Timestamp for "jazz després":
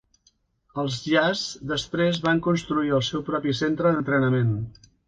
1.11-2.23